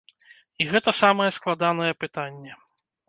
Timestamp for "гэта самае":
0.71-1.27